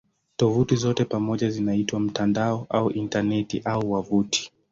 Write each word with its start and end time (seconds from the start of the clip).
Tovuti 0.37 0.75
zote 0.75 1.05
pamoja 1.05 1.49
zinaitwa 1.49 1.99
"mtandao" 1.99 2.67
au 2.69 2.91
"Intaneti" 2.91 3.61
au 3.65 3.91
"wavuti". 3.91 4.51